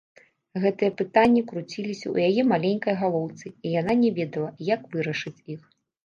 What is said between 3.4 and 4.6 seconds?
і яна не ведала,